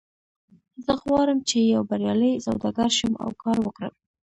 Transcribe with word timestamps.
زه 0.85 0.93
غواړم 1.03 1.39
چې 1.49 1.57
یو 1.73 1.81
بریالی 1.89 2.31
سوداګر 2.45 2.89
شم 2.97 3.13
او 3.23 3.29
کار 3.43 3.57
وکړم 3.61 3.93